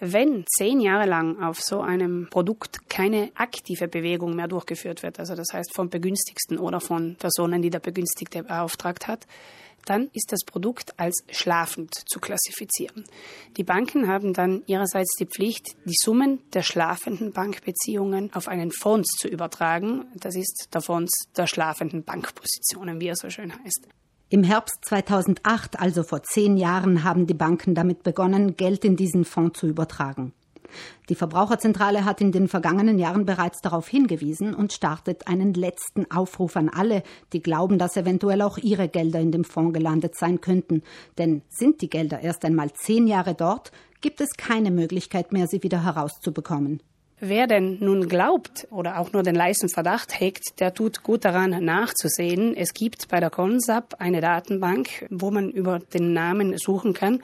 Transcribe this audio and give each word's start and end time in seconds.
Wenn 0.00 0.44
zehn 0.46 0.80
Jahre 0.80 1.06
lang 1.06 1.42
auf 1.42 1.60
so 1.60 1.80
einem 1.80 2.28
Produkt 2.30 2.88
keine 2.88 3.32
aktive 3.34 3.88
Bewegung 3.88 4.36
mehr 4.36 4.46
durchgeführt 4.46 5.02
wird, 5.02 5.18
also 5.18 5.34
das 5.34 5.48
heißt 5.52 5.74
vom 5.74 5.90
Begünstigsten 5.90 6.56
oder 6.56 6.80
von 6.80 7.16
Personen, 7.16 7.62
die 7.62 7.70
der 7.70 7.80
Begünstigte 7.80 8.44
beauftragt 8.44 9.08
hat, 9.08 9.26
dann 9.86 10.08
ist 10.12 10.30
das 10.30 10.44
Produkt 10.44 10.98
als 11.00 11.24
schlafend 11.30 11.94
zu 12.08 12.20
klassifizieren. 12.20 13.04
Die 13.56 13.64
Banken 13.64 14.06
haben 14.06 14.34
dann 14.34 14.62
ihrerseits 14.66 15.16
die 15.18 15.26
Pflicht, 15.26 15.76
die 15.84 15.96
Summen 15.98 16.40
der 16.52 16.62
schlafenden 16.62 17.32
Bankbeziehungen 17.32 18.32
auf 18.34 18.48
einen 18.48 18.70
Fonds 18.70 19.16
zu 19.18 19.28
übertragen. 19.28 20.06
Das 20.14 20.36
ist 20.36 20.68
der 20.74 20.82
Fonds 20.82 21.12
der 21.36 21.46
schlafenden 21.46 22.04
Bankpositionen, 22.04 23.00
wie 23.00 23.08
er 23.08 23.16
so 23.16 23.30
schön 23.30 23.52
heißt. 23.52 23.88
Im 24.30 24.42
Herbst 24.42 24.84
2008, 24.84 25.80
also 25.80 26.02
vor 26.02 26.22
zehn 26.22 26.58
Jahren, 26.58 27.02
haben 27.02 27.26
die 27.26 27.32
Banken 27.32 27.74
damit 27.74 28.02
begonnen, 28.02 28.58
Geld 28.58 28.84
in 28.84 28.94
diesen 28.94 29.24
Fonds 29.24 29.58
zu 29.58 29.66
übertragen. 29.66 30.34
Die 31.08 31.14
Verbraucherzentrale 31.14 32.04
hat 32.04 32.20
in 32.20 32.30
den 32.30 32.46
vergangenen 32.46 32.98
Jahren 32.98 33.24
bereits 33.24 33.62
darauf 33.62 33.88
hingewiesen 33.88 34.52
und 34.52 34.74
startet 34.74 35.28
einen 35.28 35.54
letzten 35.54 36.10
Aufruf 36.10 36.56
an 36.58 36.68
alle, 36.68 37.04
die 37.32 37.42
glauben, 37.42 37.78
dass 37.78 37.96
eventuell 37.96 38.42
auch 38.42 38.58
ihre 38.58 38.90
Gelder 38.90 39.18
in 39.18 39.32
dem 39.32 39.44
Fonds 39.44 39.72
gelandet 39.72 40.14
sein 40.14 40.42
könnten. 40.42 40.82
Denn 41.16 41.40
sind 41.48 41.80
die 41.80 41.88
Gelder 41.88 42.20
erst 42.20 42.44
einmal 42.44 42.70
zehn 42.74 43.06
Jahre 43.06 43.34
dort, 43.34 43.72
gibt 44.02 44.20
es 44.20 44.32
keine 44.36 44.70
Möglichkeit 44.70 45.32
mehr, 45.32 45.46
sie 45.46 45.62
wieder 45.62 45.84
herauszubekommen. 45.84 46.82
Wer 47.20 47.48
denn 47.48 47.78
nun 47.80 48.08
glaubt 48.08 48.68
oder 48.70 49.00
auch 49.00 49.12
nur 49.12 49.24
den 49.24 49.34
leisen 49.34 49.68
Verdacht 49.68 50.20
hegt, 50.20 50.60
der 50.60 50.72
tut 50.72 51.02
gut 51.02 51.24
daran 51.24 51.64
nachzusehen. 51.64 52.56
Es 52.56 52.74
gibt 52.74 53.08
bei 53.08 53.18
der 53.18 53.30
Consap 53.30 53.96
eine 53.98 54.20
Datenbank, 54.20 55.06
wo 55.10 55.32
man 55.32 55.50
über 55.50 55.80
den 55.80 56.12
Namen 56.12 56.56
suchen 56.56 56.94
kann. 56.94 57.20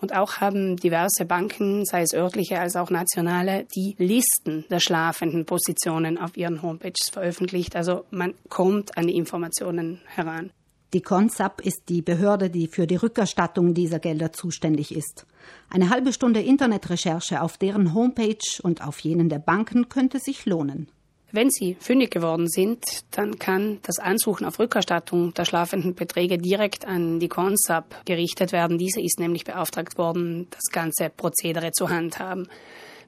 Und 0.00 0.14
auch 0.14 0.38
haben 0.38 0.76
diverse 0.76 1.24
Banken, 1.24 1.84
sei 1.84 2.02
es 2.02 2.14
örtliche 2.14 2.58
als 2.58 2.76
auch 2.76 2.90
nationale, 2.90 3.66
die 3.74 3.94
Listen 3.98 4.64
der 4.70 4.80
schlafenden 4.80 5.44
Positionen 5.44 6.18
auf 6.18 6.36
ihren 6.36 6.62
Homepages 6.62 7.10
veröffentlicht. 7.10 7.76
Also 7.76 8.04
man 8.10 8.34
kommt 8.48 8.96
an 8.96 9.06
die 9.06 9.16
Informationen 9.16 10.00
heran. 10.06 10.50
Die 10.92 11.02
CONSAP 11.02 11.60
ist 11.62 11.88
die 11.88 12.00
Behörde, 12.00 12.48
die 12.48 12.68
für 12.68 12.86
die 12.86 12.96
Rückerstattung 12.96 13.74
dieser 13.74 13.98
Gelder 13.98 14.32
zuständig 14.32 14.94
ist. 14.94 15.26
Eine 15.68 15.90
halbe 15.90 16.12
Stunde 16.12 16.40
Internetrecherche 16.40 17.42
auf 17.42 17.58
deren 17.58 17.92
Homepage 17.92 18.62
und 18.62 18.86
auf 18.86 19.00
jenen 19.00 19.28
der 19.28 19.40
Banken 19.40 19.88
könnte 19.88 20.20
sich 20.20 20.46
lohnen. 20.46 20.88
Wenn 21.32 21.50
Sie 21.50 21.76
fündig 21.80 22.12
geworden 22.12 22.48
sind, 22.48 22.84
dann 23.10 23.38
kann 23.38 23.80
das 23.82 23.98
Ansuchen 23.98 24.46
auf 24.46 24.60
Rückerstattung 24.60 25.34
der 25.34 25.44
schlafenden 25.44 25.94
Beträge 25.96 26.38
direkt 26.38 26.86
an 26.86 27.18
die 27.18 27.28
CONSAP 27.28 28.06
gerichtet 28.06 28.52
werden. 28.52 28.78
Diese 28.78 29.00
ist 29.00 29.18
nämlich 29.18 29.44
beauftragt 29.44 29.98
worden, 29.98 30.46
das 30.50 30.72
ganze 30.72 31.10
Prozedere 31.10 31.72
zu 31.72 31.90
handhaben. 31.90 32.48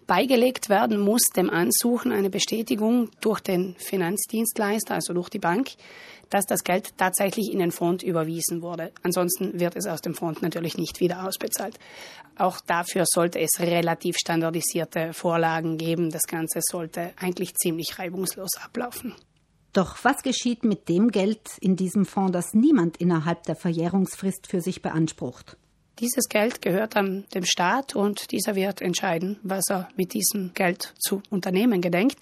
Beigelegt 0.09 0.70
werden 0.70 0.98
muss 0.98 1.20
dem 1.37 1.51
Ansuchen 1.51 2.12
eine 2.12 2.31
Bestätigung 2.31 3.11
durch 3.20 3.41
den 3.41 3.77
Finanzdienstleister, 3.77 4.95
also 4.95 5.12
durch 5.12 5.28
die 5.28 5.39
Bank, 5.39 5.73
dass 6.31 6.47
das 6.47 6.64
Geld 6.64 6.97
tatsächlich 6.97 7.53
in 7.53 7.59
den 7.59 7.73
Fonds 7.73 8.03
überwiesen 8.03 8.62
wurde. 8.62 8.91
Ansonsten 9.03 9.61
wird 9.61 9.77
es 9.77 9.86
aus 9.86 10.01
dem 10.01 10.14
Fonds 10.14 10.41
natürlich 10.41 10.79
nicht 10.79 11.01
wieder 11.01 11.29
ausbezahlt. 11.29 11.79
Auch 12.39 12.59
dafür 12.62 13.05
sollte 13.06 13.39
es 13.39 13.61
relativ 13.61 14.17
standardisierte 14.17 15.12
Vorlagen 15.12 15.77
geben. 15.77 16.09
Das 16.09 16.23
Ganze 16.23 16.61
sollte 16.62 17.12
eigentlich 17.19 17.55
ziemlich 17.56 17.98
reibungslos 17.98 18.56
ablaufen. 18.64 19.14
Doch 19.75 19.98
was 20.05 20.23
geschieht 20.23 20.64
mit 20.64 20.89
dem 20.89 21.11
Geld 21.11 21.51
in 21.61 21.77
diesem 21.77 22.06
Fonds, 22.06 22.33
das 22.33 22.55
niemand 22.55 22.97
innerhalb 22.97 23.42
der 23.42 23.56
Verjährungsfrist 23.56 24.47
für 24.47 24.62
sich 24.62 24.81
beansprucht? 24.81 25.59
Dieses 26.01 26.29
Geld 26.29 26.63
gehört 26.63 26.95
dann 26.95 27.25
dem 27.35 27.45
Staat 27.45 27.97
und 27.97 28.31
dieser 28.31 28.55
wird 28.55 28.81
entscheiden, 28.81 29.39
was 29.43 29.65
er 29.69 29.89
mit 29.97 30.15
diesem 30.15 30.53
Geld 30.55 30.95
zu 30.99 31.23
unternehmen 31.31 31.81
gedenkt. 31.81 32.19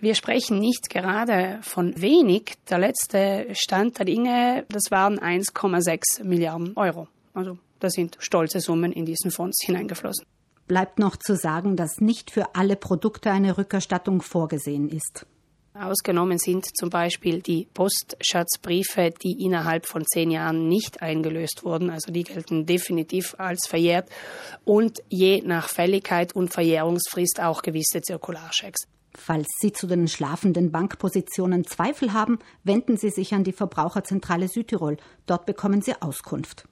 Wir 0.00 0.14
sprechen 0.14 0.58
nicht 0.60 0.90
gerade 0.90 1.58
von 1.62 2.00
wenig. 2.00 2.54
Der 2.68 2.78
letzte 2.78 3.46
Stand 3.52 3.98
der 3.98 4.04
Dinge, 4.04 4.64
das 4.68 4.90
waren 4.90 5.18
1,6 5.18 6.22
Milliarden 6.22 6.76
Euro. 6.76 7.08
Also 7.34 7.58
da 7.80 7.90
sind 7.90 8.16
stolze 8.20 8.60
Summen 8.60 8.92
in 8.92 9.06
diesen 9.06 9.30
Fonds 9.30 9.58
hineingeflossen. 9.64 10.24
Bleibt 10.66 10.98
noch 10.98 11.16
zu 11.16 11.34
sagen, 11.34 11.76
dass 11.76 12.00
nicht 12.00 12.30
für 12.30 12.54
alle 12.54 12.76
Produkte 12.76 13.30
eine 13.30 13.56
Rückerstattung 13.56 14.20
vorgesehen 14.20 14.88
ist. 14.88 15.26
Ausgenommen 15.80 16.38
sind 16.38 16.66
zum 16.76 16.90
Beispiel 16.90 17.40
die 17.40 17.68
Postschatzbriefe, 17.72 19.12
die 19.22 19.44
innerhalb 19.44 19.86
von 19.86 20.04
zehn 20.04 20.30
Jahren 20.30 20.68
nicht 20.68 21.02
eingelöst 21.02 21.64
wurden. 21.64 21.90
Also 21.90 22.12
die 22.12 22.24
gelten 22.24 22.66
definitiv 22.66 23.34
als 23.38 23.66
verjährt 23.66 24.10
und 24.64 25.02
je 25.08 25.42
nach 25.42 25.68
Fälligkeit 25.68 26.34
und 26.34 26.52
Verjährungsfrist 26.52 27.40
auch 27.40 27.62
gewisse 27.62 28.02
Zirkularschecks. 28.02 28.86
Falls 29.14 29.48
Sie 29.60 29.72
zu 29.72 29.86
den 29.86 30.06
schlafenden 30.06 30.70
Bankpositionen 30.70 31.64
Zweifel 31.64 32.12
haben, 32.12 32.38
wenden 32.62 32.96
Sie 32.96 33.10
sich 33.10 33.34
an 33.34 33.42
die 33.42 33.52
Verbraucherzentrale 33.52 34.48
Südtirol. 34.48 34.96
Dort 35.26 35.46
bekommen 35.46 35.82
Sie 35.82 35.94
Auskunft. 36.00 36.68